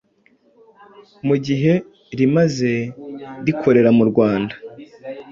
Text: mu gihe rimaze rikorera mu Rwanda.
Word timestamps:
mu 1.27 1.35
gihe 1.45 1.73
rimaze 2.19 2.73
rikorera 3.45 3.89
mu 3.97 4.03
Rwanda. 4.09 4.53